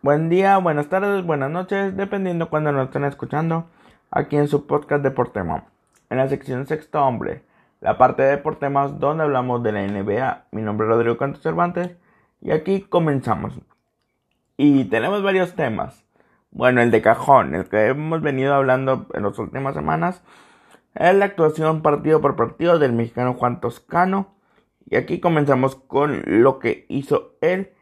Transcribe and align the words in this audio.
Buen 0.00 0.28
día, 0.28 0.58
buenas 0.58 0.88
tardes, 0.88 1.26
buenas 1.26 1.50
noches, 1.50 1.96
dependiendo 1.96 2.48
cuando 2.48 2.70
nos 2.70 2.86
estén 2.86 3.02
escuchando, 3.02 3.66
aquí 4.12 4.36
en 4.36 4.46
su 4.46 4.64
podcast 4.68 5.02
Deportema. 5.02 5.64
En 6.08 6.18
la 6.18 6.28
sección 6.28 6.68
Sexto 6.68 7.04
Hombre, 7.04 7.42
la 7.80 7.98
parte 7.98 8.22
de 8.22 8.30
Deportemas 8.30 9.00
donde 9.00 9.24
hablamos 9.24 9.60
de 9.64 9.72
la 9.72 9.84
NBA. 9.84 10.44
Mi 10.52 10.62
nombre 10.62 10.86
es 10.86 10.94
Rodrigo 10.94 11.16
Cantos 11.16 11.42
Cervantes 11.42 11.96
y 12.40 12.52
aquí 12.52 12.82
comenzamos. 12.82 13.54
Y 14.56 14.84
tenemos 14.84 15.20
varios 15.24 15.56
temas. 15.56 16.04
Bueno, 16.52 16.80
el 16.80 16.92
de 16.92 17.02
cajón, 17.02 17.56
el 17.56 17.68
que 17.68 17.88
hemos 17.88 18.22
venido 18.22 18.54
hablando 18.54 19.08
en 19.14 19.24
las 19.24 19.36
últimas 19.40 19.74
semanas, 19.74 20.22
es 20.94 21.12
la 21.16 21.24
actuación 21.24 21.82
partido 21.82 22.20
por 22.20 22.36
partido 22.36 22.78
del 22.78 22.92
mexicano 22.92 23.34
Juan 23.34 23.60
Toscano. 23.60 24.36
Y 24.88 24.94
aquí 24.94 25.18
comenzamos 25.18 25.74
con 25.74 26.22
lo 26.24 26.60
que 26.60 26.86
hizo 26.88 27.32
él 27.40 27.72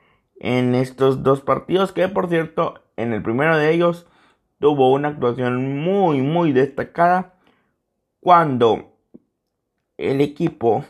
en 0.40 0.74
estos 0.74 1.22
dos 1.22 1.40
partidos, 1.40 1.92
que 1.92 2.08
por 2.08 2.28
cierto, 2.28 2.82
en 2.96 3.12
el 3.12 3.22
primero 3.22 3.56
de 3.56 3.72
ellos 3.72 4.06
tuvo 4.58 4.92
una 4.92 5.08
actuación 5.08 5.78
muy, 5.78 6.20
muy 6.20 6.52
destacada 6.52 7.34
cuando 8.20 8.92
el 9.96 10.20
equipo 10.20 10.84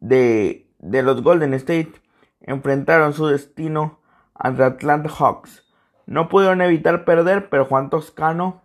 de, 0.00 0.70
de 0.78 1.02
los 1.02 1.22
Golden 1.22 1.54
State 1.54 1.92
enfrentaron 2.40 3.12
su 3.12 3.26
destino 3.26 4.00
ante 4.34 4.64
Atlanta 4.64 5.10
Hawks. 5.10 5.66
No 6.06 6.28
pudieron 6.28 6.62
evitar 6.62 7.04
perder, 7.04 7.48
pero 7.50 7.66
Juan 7.66 7.90
Toscano 7.90 8.62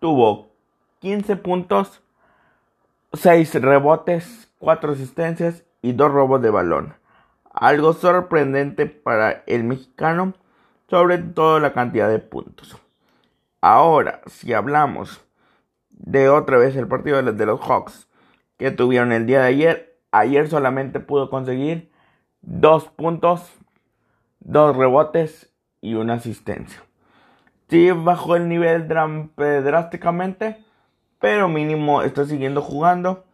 tuvo 0.00 0.48
15 1.00 1.36
puntos, 1.36 2.02
6 3.12 3.54
rebotes, 3.60 4.50
4 4.58 4.92
asistencias 4.92 5.64
y 5.82 5.92
2 5.92 6.10
robos 6.10 6.42
de 6.42 6.50
balón 6.50 6.94
algo 7.56 7.94
sorprendente 7.94 8.86
para 8.86 9.42
el 9.46 9.64
mexicano, 9.64 10.34
sobre 10.88 11.18
todo 11.18 11.58
la 11.58 11.72
cantidad 11.72 12.08
de 12.08 12.18
puntos. 12.18 12.76
Ahora, 13.62 14.20
si 14.26 14.52
hablamos 14.52 15.26
de 15.88 16.28
otra 16.28 16.58
vez 16.58 16.76
el 16.76 16.86
partido 16.86 17.20
de 17.22 17.46
los 17.46 17.60
Hawks 17.60 18.08
que 18.58 18.70
tuvieron 18.70 19.10
el 19.10 19.26
día 19.26 19.40
de 19.40 19.46
ayer, 19.46 19.98
ayer 20.12 20.48
solamente 20.48 21.00
pudo 21.00 21.30
conseguir 21.30 21.90
dos 22.42 22.88
puntos, 22.88 23.50
dos 24.40 24.76
rebotes 24.76 25.50
y 25.80 25.94
una 25.94 26.14
asistencia. 26.14 26.82
Sí 27.68 27.90
bajó 27.90 28.36
el 28.36 28.48
nivel 28.48 28.86
drásticamente, 28.86 30.62
pero 31.18 31.48
mínimo 31.48 32.02
está 32.02 32.26
siguiendo 32.26 32.60
jugando 32.60 33.24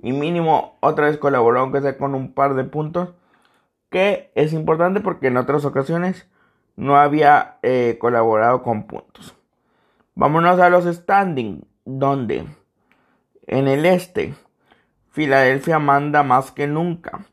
y 0.00 0.12
mínimo 0.12 0.78
otra 0.80 1.06
vez 1.06 1.18
colaboró 1.18 1.60
aunque 1.60 1.80
sea 1.80 1.98
con 1.98 2.14
un 2.14 2.32
par 2.32 2.54
de 2.54 2.64
puntos 2.64 3.10
que 3.92 4.32
es 4.34 4.52
importante 4.52 5.00
porque 5.00 5.28
en 5.28 5.36
otras 5.36 5.64
ocasiones 5.64 6.28
no 6.74 6.96
había 6.96 7.58
eh, 7.62 7.98
colaborado 8.00 8.64
con 8.64 8.88
puntos. 8.88 9.36
Vámonos 10.16 10.58
a 10.58 10.68
los 10.68 10.84
standing, 10.84 11.64
donde 11.84 12.46
en 13.46 13.68
el 13.68 13.86
este 13.86 14.34
Filadelfia 15.10 15.78
manda 15.78 16.22
más 16.22 16.50
que 16.50 16.66
nunca. 16.66 17.26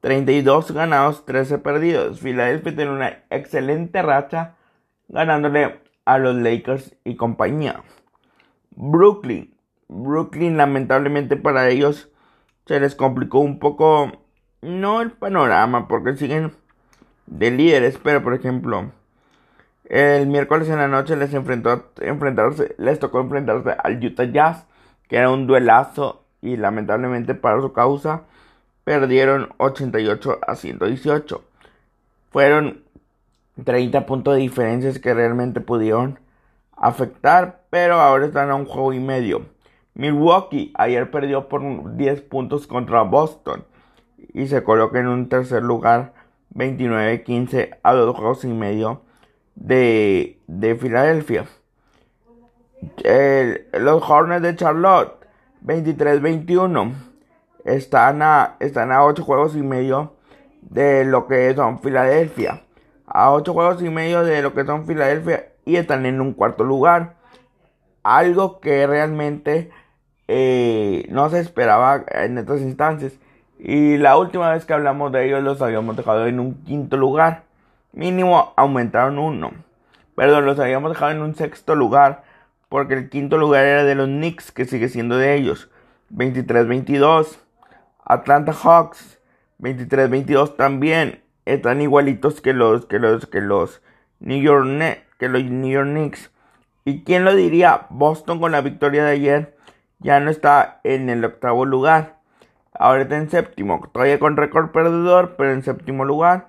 32 0.00 0.70
ganados, 0.70 1.26
13 1.26 1.58
perdidos. 1.58 2.20
Filadelfia 2.20 2.76
tiene 2.76 2.92
una 2.92 3.24
excelente 3.30 4.00
racha 4.00 4.54
ganándole 5.08 5.80
a 6.04 6.18
los 6.18 6.36
Lakers 6.36 6.96
y 7.04 7.16
compañía. 7.16 7.82
Brooklyn. 8.70 9.54
Brooklyn 9.88 10.56
lamentablemente 10.56 11.36
para 11.36 11.68
ellos 11.68 12.10
se 12.66 12.78
les 12.78 12.94
complicó 12.94 13.40
un 13.40 13.58
poco 13.58 14.27
no 14.62 15.00
el 15.00 15.12
panorama, 15.12 15.88
porque 15.88 16.16
siguen 16.16 16.52
de 17.26 17.50
líderes, 17.50 17.98
pero 18.02 18.22
por 18.22 18.34
ejemplo, 18.34 18.90
el 19.84 20.26
miércoles 20.26 20.68
en 20.68 20.78
la 20.78 20.88
noche 20.88 21.16
les 21.16 21.32
enfrentó 21.34 21.90
enfrentarse, 22.00 22.74
les 22.78 22.98
tocó 22.98 23.20
enfrentarse 23.20 23.76
al 23.82 24.04
Utah 24.04 24.24
Jazz, 24.24 24.66
que 25.08 25.16
era 25.16 25.30
un 25.30 25.46
duelazo 25.46 26.24
y 26.42 26.56
lamentablemente 26.56 27.34
para 27.34 27.60
su 27.60 27.72
causa 27.72 28.22
perdieron 28.84 29.50
88 29.58 30.38
a 30.46 30.54
118. 30.54 31.44
Fueron 32.30 32.82
30 33.64 34.06
puntos 34.06 34.34
de 34.34 34.40
diferencias 34.40 34.98
que 34.98 35.14
realmente 35.14 35.60
pudieron 35.60 36.18
afectar, 36.76 37.62
pero 37.70 38.00
ahora 38.00 38.26
están 38.26 38.50
a 38.50 38.54
un 38.54 38.66
juego 38.66 38.92
y 38.92 39.00
medio. 39.00 39.46
Milwaukee 39.94 40.72
ayer 40.76 41.10
perdió 41.10 41.48
por 41.48 41.96
10 41.96 42.22
puntos 42.22 42.66
contra 42.66 43.02
Boston 43.02 43.64
y 44.32 44.46
se 44.46 44.62
coloca 44.62 44.98
en 44.98 45.08
un 45.08 45.28
tercer 45.28 45.62
lugar 45.62 46.12
29-15 46.54 47.78
a 47.82 47.92
dos 47.92 48.16
juegos 48.16 48.44
y 48.44 48.48
medio 48.48 49.02
de, 49.54 50.38
de 50.46 50.76
Filadelfia. 50.76 51.46
los 53.72 54.08
Hornets 54.08 54.42
de 54.42 54.56
Charlotte 54.56 55.18
23-21 55.64 56.94
están 57.64 58.22
a, 58.22 58.56
están 58.60 58.92
a 58.92 59.04
8 59.04 59.22
juegos 59.22 59.56
y 59.56 59.62
medio 59.62 60.14
de 60.62 61.04
lo 61.04 61.26
que 61.26 61.54
son 61.54 61.80
Filadelfia. 61.80 62.62
A 63.06 63.32
8 63.32 63.52
juegos 63.52 63.82
y 63.82 63.88
medio 63.88 64.24
de 64.24 64.42
lo 64.42 64.54
que 64.54 64.64
son 64.64 64.86
Filadelfia 64.86 65.52
y 65.64 65.76
están 65.76 66.06
en 66.06 66.20
un 66.20 66.32
cuarto 66.32 66.64
lugar. 66.64 67.16
Algo 68.02 68.60
que 68.60 68.86
realmente 68.86 69.70
eh, 70.28 71.06
no 71.10 71.28
se 71.30 71.40
esperaba 71.40 72.04
en 72.08 72.38
estas 72.38 72.60
instancias. 72.60 73.12
Y 73.58 73.96
la 73.96 74.16
última 74.16 74.52
vez 74.52 74.64
que 74.64 74.72
hablamos 74.72 75.10
de 75.10 75.26
ellos 75.26 75.42
los 75.42 75.60
habíamos 75.60 75.96
dejado 75.96 76.26
en 76.26 76.38
un 76.38 76.62
quinto 76.64 76.96
lugar. 76.96 77.42
Mínimo 77.92 78.52
aumentaron 78.56 79.18
uno. 79.18 79.50
Perdón, 80.14 80.46
los 80.46 80.58
habíamos 80.60 80.92
dejado 80.92 81.12
en 81.12 81.22
un 81.22 81.34
sexto 81.34 81.74
lugar. 81.74 82.22
Porque 82.68 82.94
el 82.94 83.08
quinto 83.08 83.36
lugar 83.36 83.64
era 83.64 83.84
de 83.84 83.94
los 83.94 84.06
Knicks, 84.06 84.52
que 84.52 84.64
sigue 84.64 84.88
siendo 84.88 85.16
de 85.16 85.34
ellos. 85.34 85.70
23-22. 86.14 87.38
Atlanta 88.04 88.52
Hawks. 88.52 89.18
23-22 89.60 90.56
también. 90.56 91.22
Están 91.44 91.80
igualitos 91.80 92.40
que 92.40 92.52
los, 92.52 92.86
que 92.86 92.98
los, 92.98 93.26
que 93.26 93.40
los 93.40 93.82
New 94.20 94.40
York, 94.40 94.66
que 95.18 95.28
los 95.28 95.42
New 95.42 95.70
York 95.70 95.88
Knicks. 95.88 96.30
¿Y 96.84 97.02
quién 97.02 97.24
lo 97.24 97.34
diría? 97.34 97.86
Boston 97.90 98.38
con 98.38 98.52
la 98.52 98.60
victoria 98.60 99.04
de 99.04 99.12
ayer 99.12 99.58
ya 99.98 100.20
no 100.20 100.30
está 100.30 100.80
en 100.84 101.10
el 101.10 101.24
octavo 101.24 101.64
lugar 101.64 102.17
Ahora 102.78 103.02
está 103.02 103.16
en 103.16 103.28
séptimo, 103.28 103.82
todavía 103.92 104.20
con 104.20 104.36
récord 104.36 104.70
perdedor, 104.70 105.34
pero 105.36 105.52
en 105.52 105.64
séptimo 105.64 106.04
lugar, 106.04 106.48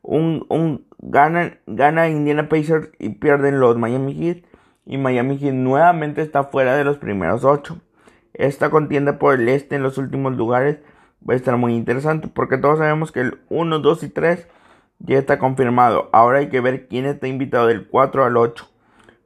un, 0.00 0.46
un 0.48 0.86
gana, 0.98 1.58
gana 1.66 2.08
Indiana 2.08 2.48
Pacers 2.48 2.90
y 3.00 3.10
pierden 3.10 3.58
los 3.58 3.76
Miami 3.76 4.14
Heat. 4.14 4.44
Y 4.86 4.96
Miami 4.96 5.38
Heat 5.38 5.54
nuevamente 5.54 6.22
está 6.22 6.44
fuera 6.44 6.76
de 6.76 6.84
los 6.84 6.98
primeros 6.98 7.44
8. 7.44 7.78
Esta 8.34 8.70
contienda 8.70 9.18
por 9.18 9.34
el 9.34 9.48
este 9.48 9.74
en 9.74 9.82
los 9.82 9.98
últimos 9.98 10.36
lugares 10.36 10.78
va 11.28 11.34
a 11.34 11.36
estar 11.36 11.56
muy 11.56 11.74
interesante 11.74 12.28
porque 12.28 12.58
todos 12.58 12.78
sabemos 12.78 13.12
que 13.12 13.20
el 13.20 13.40
1, 13.48 13.80
2 13.80 14.02
y 14.04 14.08
3 14.08 14.48
ya 15.00 15.18
está 15.18 15.40
confirmado. 15.40 16.08
Ahora 16.12 16.38
hay 16.38 16.48
que 16.48 16.60
ver 16.60 16.86
quién 16.86 17.06
está 17.06 17.26
invitado 17.26 17.66
del 17.66 17.88
4 17.88 18.24
al 18.24 18.36
8. 18.36 18.71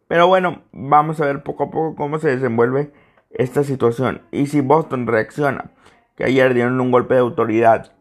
Pero 0.09 0.29
bueno, 0.29 0.63
vamos 0.73 1.21
a 1.21 1.27
ver 1.27 1.43
poco 1.43 1.65
a 1.65 1.71
poco 1.71 1.97
cómo 1.97 2.19
se 2.19 2.29
desenvuelve 2.29 2.93
esta 3.31 3.65
situación. 3.65 4.23
Y 4.31 4.47
si 4.47 4.61
Boston 4.61 5.07
reacciona, 5.07 5.73
que 6.17 6.25
ayer 6.25 6.55
dieron 6.55 6.81
un 6.81 6.91
golpe 6.91 7.15
de 7.15 7.21
autoridad 7.21 7.93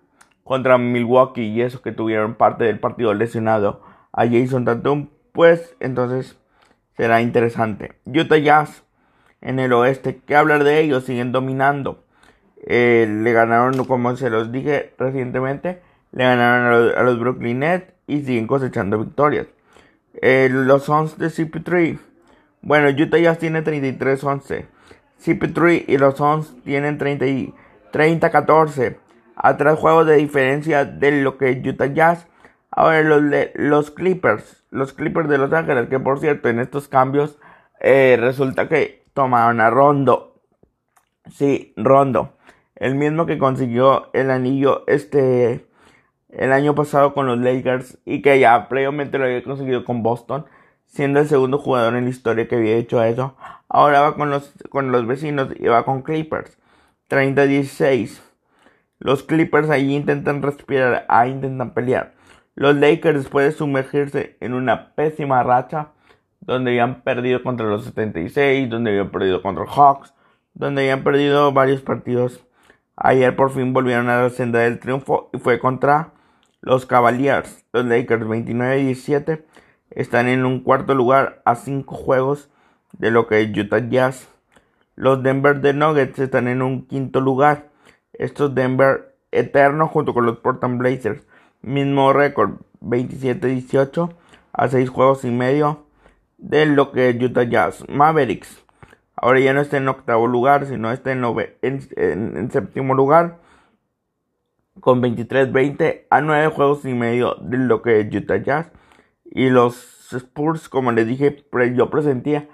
contra 0.44 0.78
Milwaukee 0.78 1.44
y 1.44 1.62
eso 1.62 1.82
que 1.82 1.92
tuvieron 1.92 2.36
parte 2.36 2.64
del 2.64 2.80
partido 2.80 3.14
lesionado 3.14 3.82
a 4.14 4.26
Jason 4.26 4.66
Tatum, 4.66 5.10
pues 5.34 5.76
entonces 5.80 6.40
será 6.96 7.22
interesante. 7.22 8.00
Utah 8.06 8.38
Jazz 8.38 8.84
en 9.42 9.60
el 9.60 9.74
oeste, 9.74 10.22
¿qué 10.26 10.36
hablar 10.36 10.64
de 10.64 10.80
ellos? 10.80 11.04
Siguen 11.04 11.32
dominando. 11.32 12.04
Eh, 12.68 13.08
le 13.08 13.34
ganaron, 13.34 13.84
como 13.86 14.16
se 14.16 14.30
los 14.30 14.52
dije 14.52 14.94
recientemente, 14.98 15.82
le 16.12 16.24
ganaron 16.24 16.66
a 16.66 16.78
los, 16.78 16.96
a 16.96 17.04
los 17.04 17.20
Brooklyn 17.20 17.60
Nets 17.60 17.94
y 18.08 18.22
siguen 18.22 18.48
cosechando 18.48 18.98
victorias. 18.98 19.48
Eh, 20.22 20.50
los 20.52 20.84
Suns 20.84 21.18
de 21.18 21.28
CP3. 21.28 22.00
Bueno, 22.62 22.90
Utah 22.90 23.18
Jazz 23.18 23.40
tiene 23.40 23.64
33-11. 23.64 24.66
CP3 25.24 25.86
y 25.88 25.98
los 25.98 26.18
Suns 26.18 26.56
tienen 26.64 27.00
30-14. 27.00 28.98
a 29.38 29.58
tres 29.58 29.78
juegos 29.78 30.08
de 30.08 30.16
diferencia 30.16 30.86
de 30.86 31.22
lo 31.22 31.38
que 31.38 31.62
Utah 31.66 31.88
Jazz. 31.88 32.28
Ahora 32.72 33.04
los, 33.04 33.22
los 33.56 33.92
Clippers, 33.92 34.66
los 34.70 34.94
Clippers 34.94 35.30
de 35.30 35.38
Los 35.38 35.54
Ángeles, 35.54 35.88
que 35.88 36.00
por 36.00 36.20
cierto 36.20 36.50
en 36.50 36.60
estos 36.60 36.88
cambios 36.90 37.40
eh, 37.80 38.18
resulta 38.20 38.68
que 38.68 39.06
tomaron 39.14 39.62
a 39.62 39.70
Rondo. 39.70 40.42
Sí, 41.32 41.74
Rondo. 41.78 42.34
El 42.76 42.96
mismo 42.96 43.26
que 43.26 43.38
consiguió 43.38 44.10
el 44.14 44.30
anillo 44.30 44.84
este 44.88 45.66
el 46.38 46.52
año 46.52 46.76
pasado 46.76 47.14
con 47.14 47.28
los 47.28 47.40
Lakers 47.40 47.98
y 48.06 48.22
que 48.22 48.40
ya 48.40 48.68
previamente 48.68 49.18
lo 49.18 49.26
había 49.26 49.44
conseguido 49.44 49.86
con 49.86 50.04
Boston, 50.04 50.46
siendo 50.86 51.20
el 51.20 51.28
segundo 51.28 51.58
jugador 51.58 51.96
en 51.96 52.06
la 52.06 52.10
historia 52.10 52.48
que 52.48 52.56
había 52.56 52.76
hecho 52.76 53.02
eso. 53.04 53.36
Ahora 53.68 54.02
va 54.02 54.16
con 54.16 54.30
los, 54.30 54.54
con 54.70 54.92
los 54.92 55.08
vecinos 55.08 55.50
y 55.58 55.68
va 55.68 55.86
con 55.86 56.02
Clippers. 56.02 56.58
30-16. 57.10 58.22
Los 59.00 59.24
Clippers 59.24 59.70
ahí 59.70 59.94
intentan 59.96 60.42
respirar, 60.42 61.06
ahí 61.10 61.32
intentan 61.32 61.74
pelear. 61.74 62.14
Los 62.56 62.76
Lakers 62.76 63.20
después 63.20 63.46
de 63.46 63.52
sumergirse 63.52 64.38
en 64.40 64.54
una 64.54 64.96
pésima 64.96 65.44
racha, 65.44 65.90
donde 66.40 66.72
habían 66.72 67.02
perdido 67.02 67.44
contra 67.44 67.68
los 67.68 67.86
76, 67.86 68.70
donde 68.70 68.92
habían 68.92 69.10
perdido 69.10 69.42
contra 69.42 69.66
Hawks, 69.66 70.14
donde 70.54 70.82
habían 70.84 71.04
perdido 71.04 71.52
varios 71.52 71.82
partidos. 71.82 72.46
Ayer 72.96 73.36
por 73.36 73.52
fin 73.52 73.74
volvieron 73.74 74.10
a 74.10 74.22
la 74.22 74.30
senda 74.30 74.60
del 74.60 74.80
triunfo 74.80 75.30
y 75.34 75.38
fue 75.38 75.60
contra 75.60 76.15
los 76.66 76.86
Cavaliers. 76.86 77.64
Los 77.72 77.86
Lakers 77.86 78.26
29-17 78.26 79.44
están 79.92 80.28
en 80.28 80.46
un 80.46 80.60
cuarto 80.60 80.94
lugar 80.94 81.42
a 81.46 81.56
5 81.56 81.96
juegos 81.96 82.50
de 82.92 83.12
lo 83.12 83.28
que 83.28 83.42
es 83.42 83.58
Utah 83.58 83.88
Jazz. 83.88 84.28
Los 84.96 85.24
Denver 85.24 85.62
de 85.62 85.74
Nuggets 85.74 86.20
están 86.20 86.50
en 86.50 86.62
un 86.62 86.86
quinto 86.86 87.22
lugar. 87.22 87.70
Estos 88.12 88.54
Denver 88.54 89.16
eternos 89.32 89.92
junto 89.92 90.14
con 90.14 90.26
los 90.26 90.40
Portland 90.40 90.80
Blazers. 90.80 91.26
Mismo 91.62 92.12
récord 92.12 92.60
27-18 92.82 94.14
a 94.52 94.68
6 94.68 94.90
juegos 94.90 95.24
y 95.24 95.32
medio 95.32 95.86
de 96.38 96.66
lo 96.66 96.92
que 96.92 97.10
es 97.10 97.22
Utah 97.22 97.44
Jazz. 97.44 97.86
Mavericks 97.88 98.66
ahora 99.16 99.40
ya 99.40 99.54
no 99.54 99.62
está 99.62 99.78
en 99.78 99.88
octavo 99.88 100.28
lugar, 100.28 100.66
sino 100.66 100.92
está 100.92 101.12
en, 101.12 101.24
en, 101.62 102.52
séptimo 102.52 102.94
lugar 102.94 103.40
con 104.80 105.02
23-20 105.02 106.06
a 106.10 106.22
9 106.22 106.48
juegos 106.50 106.86
y 106.86 106.94
medio 106.94 107.36
de 107.42 107.58
lo 107.58 107.82
que 107.82 108.00
es 108.00 108.14
Utah 108.14 108.38
Jazz. 108.38 108.72
Y 109.26 109.50
los 109.50 110.14
Spurs, 110.14 110.70
como 110.70 110.92
les 110.92 111.08
dije, 111.08 111.46
yo 111.74 111.90
presentía 111.90 112.48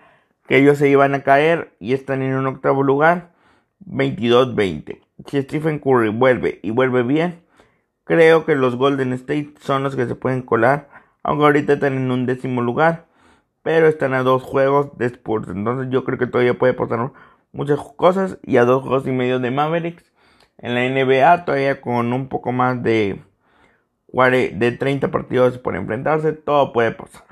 que 0.47 0.57
ellos 0.57 0.77
se 0.77 0.89
iban 0.89 1.13
a 1.15 1.23
caer 1.23 1.75
y 1.79 1.93
están 1.93 2.21
en 2.21 2.35
un 2.35 2.47
octavo 2.47 2.83
lugar, 2.83 3.33
22-20. 3.85 5.01
Si 5.27 5.41
Stephen 5.41 5.79
Curry 5.79 6.09
vuelve 6.09 6.59
y 6.63 6.71
vuelve 6.71 7.03
bien, 7.03 7.43
creo 8.03 8.45
que 8.45 8.55
los 8.55 8.75
Golden 8.75 9.13
State 9.13 9.53
son 9.59 9.83
los 9.83 9.95
que 9.95 10.07
se 10.07 10.15
pueden 10.15 10.41
colar, 10.41 10.89
aunque 11.23 11.45
ahorita 11.45 11.73
están 11.73 11.93
en 11.93 12.11
un 12.11 12.25
décimo 12.25 12.61
lugar, 12.61 13.07
pero 13.63 13.87
están 13.87 14.13
a 14.13 14.23
dos 14.23 14.43
juegos 14.43 14.97
de 14.97 15.05
Spurs. 15.05 15.47
Entonces 15.49 15.87
yo 15.91 16.03
creo 16.03 16.17
que 16.17 16.27
todavía 16.27 16.57
puede 16.57 16.73
aportar 16.73 17.11
muchas 17.51 17.79
cosas 17.95 18.39
y 18.43 18.57
a 18.57 18.65
dos 18.65 18.81
juegos 18.81 19.07
y 19.07 19.11
medio 19.11 19.39
de 19.39 19.51
Mavericks. 19.51 20.10
En 20.61 20.75
la 20.75 20.87
NBA 20.87 21.45
todavía 21.45 21.81
con 21.81 22.13
un 22.13 22.29
poco 22.29 22.51
más 22.51 22.81
de, 22.83 23.21
de 24.07 24.71
30 24.71 25.09
partidos 25.11 25.57
por 25.57 25.75
enfrentarse, 25.75 26.33
todo 26.33 26.71
puede 26.71 26.91
pasar. 26.91 27.25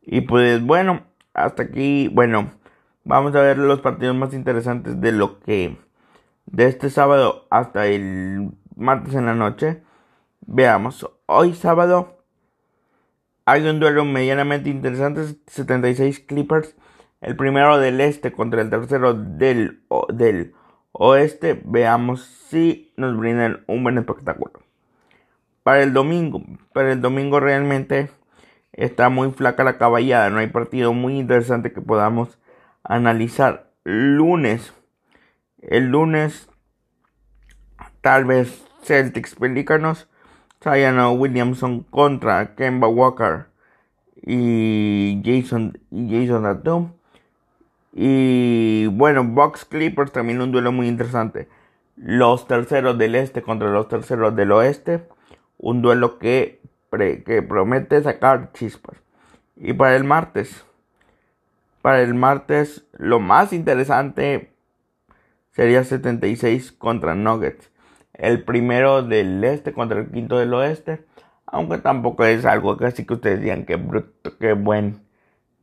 Y 0.00 0.22
pues 0.22 0.64
bueno, 0.64 1.02
hasta 1.34 1.62
aquí, 1.64 2.08
bueno, 2.08 2.50
vamos 3.04 3.34
a 3.34 3.42
ver 3.42 3.58
los 3.58 3.80
partidos 3.80 4.16
más 4.16 4.32
interesantes 4.32 5.00
de 5.00 5.12
lo 5.12 5.40
que 5.40 5.76
de 6.46 6.66
este 6.66 6.88
sábado 6.88 7.46
hasta 7.50 7.86
el 7.86 8.50
martes 8.74 9.14
en 9.14 9.26
la 9.26 9.34
noche. 9.34 9.82
Veamos, 10.40 11.06
hoy 11.26 11.52
sábado 11.52 12.24
hay 13.44 13.66
un 13.66 13.80
duelo 13.80 14.04
medianamente 14.06 14.70
interesante, 14.70 15.22
76 15.46 16.20
Clippers, 16.20 16.76
el 17.20 17.36
primero 17.36 17.78
del 17.78 18.00
este 18.00 18.32
contra 18.32 18.62
el 18.62 18.70
tercero 18.70 19.12
del, 19.12 19.82
del 20.14 20.54
oeste. 20.98 21.60
Veamos 21.64 22.24
si 22.48 22.92
nos 22.96 23.16
brindan 23.16 23.64
un 23.66 23.82
buen 23.82 23.96
espectáculo. 23.98 24.60
Para 25.62 25.82
el 25.82 25.92
domingo, 25.92 26.42
para 26.72 26.92
el 26.92 27.00
domingo 27.00 27.40
realmente 27.40 28.10
está 28.72 29.08
muy 29.08 29.30
flaca 29.32 29.64
la 29.64 29.78
caballada, 29.78 30.30
no 30.30 30.38
hay 30.38 30.46
partido 30.48 30.92
muy 30.92 31.18
interesante 31.18 31.72
que 31.72 31.80
podamos 31.80 32.38
analizar. 32.84 33.70
Lunes, 33.84 34.72
el 35.60 35.88
lunes, 35.88 36.48
tal 38.00 38.24
vez 38.24 38.64
Celtics 38.82 39.34
Pelícanos, 39.34 40.08
Sayano 40.60 41.12
Williamson 41.12 41.82
contra 41.84 42.54
Kemba 42.54 42.88
Walker 42.88 43.46
y 44.22 45.20
Jason, 45.24 45.78
y 45.90 46.08
Jason 46.10 46.42
Tatum. 46.42 46.97
Y 48.00 48.86
bueno, 48.86 49.24
Box 49.24 49.64
Clippers 49.64 50.12
también 50.12 50.40
un 50.40 50.52
duelo 50.52 50.70
muy 50.70 50.86
interesante. 50.86 51.48
Los 51.96 52.46
terceros 52.46 52.96
del 52.96 53.16
este 53.16 53.42
contra 53.42 53.70
los 53.70 53.88
terceros 53.88 54.36
del 54.36 54.52
oeste. 54.52 55.08
Un 55.58 55.82
duelo 55.82 56.20
que 56.20 56.60
que 56.90 57.42
promete 57.42 58.00
sacar 58.00 58.52
chispas. 58.52 58.96
Y 59.56 59.72
para 59.72 59.96
el 59.96 60.04
martes, 60.04 60.64
para 61.82 62.00
el 62.02 62.14
martes 62.14 62.86
lo 62.92 63.18
más 63.18 63.52
interesante 63.52 64.52
sería 65.50 65.82
76 65.82 66.70
contra 66.70 67.16
Nuggets. 67.16 67.68
El 68.14 68.44
primero 68.44 69.02
del 69.02 69.42
este 69.42 69.72
contra 69.72 69.98
el 69.98 70.12
quinto 70.12 70.38
del 70.38 70.54
oeste. 70.54 71.04
Aunque 71.46 71.78
tampoco 71.78 72.24
es 72.24 72.44
algo 72.44 72.76
que 72.76 72.86
así 72.86 73.04
que 73.04 73.14
ustedes 73.14 73.40
digan 73.40 73.64
que 73.64 73.74
bruto, 73.74 74.38
que 74.38 74.52
buen, 74.52 75.02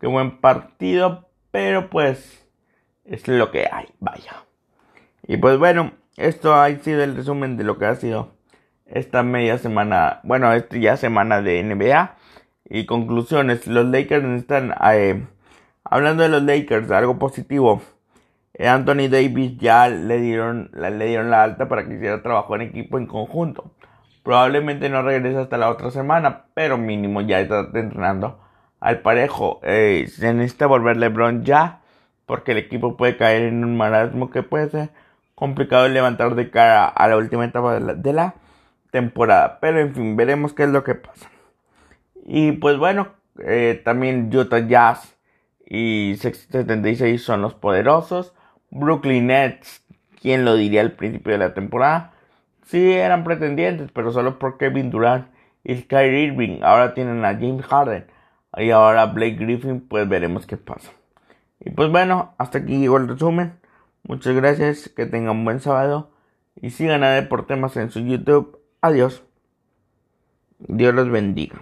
que 0.01 0.07
buen 0.07 0.41
partido. 0.41 1.24
Pero 1.55 1.89
pues 1.89 2.45
es 3.05 3.29
lo 3.29 3.49
que 3.49 3.65
hay, 3.71 3.85
vaya. 4.01 4.43
Y 5.25 5.37
pues 5.37 5.57
bueno, 5.57 5.93
esto 6.17 6.53
ha 6.53 6.69
sido 6.69 7.01
el 7.01 7.15
resumen 7.15 7.55
de 7.55 7.63
lo 7.63 7.77
que 7.77 7.85
ha 7.85 7.95
sido 7.95 8.33
esta 8.85 9.23
media 9.23 9.57
semana, 9.57 10.19
bueno, 10.23 10.51
esta 10.51 10.75
ya 10.75 10.97
semana 10.97 11.41
de 11.41 11.63
NBA. 11.63 12.17
Y 12.65 12.85
conclusiones, 12.85 13.67
los 13.67 13.85
Lakers 13.85 14.25
están, 14.37 14.75
eh, 14.91 15.25
hablando 15.85 16.23
de 16.23 16.29
los 16.29 16.43
Lakers, 16.43 16.91
algo 16.91 17.17
positivo. 17.17 17.81
Eh, 18.53 18.67
Anthony 18.67 19.07
Davis 19.09 19.57
ya 19.57 19.87
le 19.87 20.19
dieron, 20.19 20.71
le 20.73 21.05
dieron 21.07 21.29
la 21.29 21.41
alta 21.43 21.69
para 21.69 21.87
que 21.87 21.93
hiciera 21.93 22.21
trabajo 22.21 22.53
en 22.57 22.63
equipo 22.63 22.97
en 22.97 23.07
conjunto. 23.07 23.71
Probablemente 24.23 24.89
no 24.89 25.03
regrese 25.03 25.37
hasta 25.37 25.57
la 25.57 25.69
otra 25.69 25.89
semana, 25.89 26.47
pero 26.53 26.77
mínimo 26.77 27.21
ya 27.21 27.39
está 27.39 27.61
entrenando 27.73 28.44
al 28.85 28.99
parejo. 28.99 29.59
Eh, 29.63 30.07
se 30.09 30.31
necesita 30.33 30.67
volver 30.67 30.97
LeBron 30.97 31.43
ya, 31.43 31.81
porque 32.27 32.51
el 32.51 32.59
equipo 32.59 32.95
puede 32.95 33.17
caer 33.17 33.41
en 33.43 33.63
un 33.63 33.75
marasmo 33.75 34.29
que 34.29 34.43
puede 34.43 34.69
ser 34.69 34.89
complicado 35.33 35.89
levantar 35.89 36.35
de 36.35 36.51
cara 36.51 36.85
a 36.87 37.07
la 37.07 37.17
última 37.17 37.45
etapa 37.45 37.79
de 37.79 38.13
la 38.13 38.35
temporada. 38.91 39.57
Pero 39.59 39.79
en 39.79 39.95
fin, 39.95 40.15
veremos 40.15 40.53
qué 40.53 40.63
es 40.63 40.69
lo 40.69 40.83
que 40.83 40.93
pasa. 40.93 41.31
Y 42.27 42.53
pues 42.53 42.77
bueno, 42.77 43.07
eh, 43.43 43.81
también 43.83 44.29
Utah 44.31 44.59
Jazz 44.59 45.15
y 45.65 46.15
76 46.19 47.23
son 47.23 47.41
los 47.41 47.55
poderosos. 47.55 48.35
Brooklyn 48.69 49.27
Nets, 49.27 49.83
¿quién 50.21 50.45
lo 50.45 50.55
diría 50.55 50.81
al 50.81 50.91
principio 50.91 51.31
de 51.33 51.39
la 51.39 51.55
temporada? 51.55 52.13
Sí 52.67 52.93
eran 52.93 53.23
pretendientes, 53.23 53.89
pero 53.91 54.11
solo 54.11 54.37
por 54.37 54.59
Kevin 54.59 54.91
Durant 54.91 55.27
y 55.63 55.81
Kyrie 55.83 56.25
Irving. 56.25 56.59
Ahora 56.61 56.93
tienen 56.93 57.25
a 57.25 57.33
James 57.33 57.65
Harden 57.65 58.13
y 58.57 58.71
ahora 58.71 59.05
Blake 59.07 59.35
Griffin, 59.35 59.81
pues 59.81 60.07
veremos 60.07 60.45
qué 60.45 60.57
pasa. 60.57 60.91
Y 61.59 61.71
pues 61.71 61.89
bueno, 61.89 62.33
hasta 62.37 62.59
aquí 62.59 62.79
llegó 62.79 62.97
el 62.97 63.07
resumen. 63.07 63.53
Muchas 64.03 64.35
gracias, 64.35 64.89
que 64.89 65.05
tengan 65.05 65.37
un 65.37 65.45
buen 65.45 65.59
sábado 65.59 66.11
y 66.61 66.69
sigan 66.69 67.03
a 67.03 67.11
Deportemas 67.11 67.75
en 67.77 67.89
su 67.89 67.99
YouTube 67.99 68.59
Adiós. 68.85 69.23
Dios 70.59 70.93
los 70.93 71.09
bendiga. 71.09 71.59